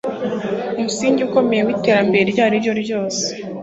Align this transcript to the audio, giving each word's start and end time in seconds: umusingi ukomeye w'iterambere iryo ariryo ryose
umusingi 0.77 1.19
ukomeye 1.27 1.61
w'iterambere 1.63 2.23
iryo 2.27 2.41
ariryo 2.47 2.73
ryose 2.81 3.25